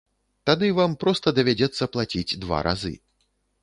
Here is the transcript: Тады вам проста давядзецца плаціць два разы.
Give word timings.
Тады 0.49 0.69
вам 0.79 0.95
проста 1.05 1.35
давядзецца 1.41 1.91
плаціць 1.97 2.37
два 2.45 2.67
разы. 2.71 2.95